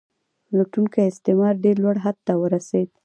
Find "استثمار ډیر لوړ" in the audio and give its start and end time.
1.11-1.95